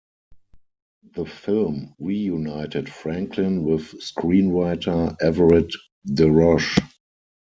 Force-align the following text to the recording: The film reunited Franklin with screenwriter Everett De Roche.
The 1.13 1.27
film 1.27 1.93
reunited 1.99 2.89
Franklin 2.91 3.63
with 3.65 4.01
screenwriter 4.01 5.15
Everett 5.21 5.71
De 6.11 6.27
Roche. 6.27 6.79